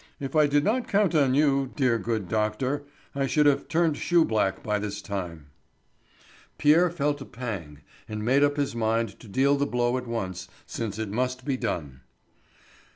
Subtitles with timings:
[0.19, 2.81] If I did not count on you, dear good doctor,
[3.13, 5.45] I should have turned shoe black by this time."
[6.57, 10.47] Pierre felt a pang, and made up his mind to deal the blow at once,
[10.65, 12.01] since it must be done.